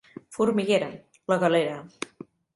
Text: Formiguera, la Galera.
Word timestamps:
Formiguera, 0.37 0.87
la 1.33 1.39
Galera. 1.45 1.79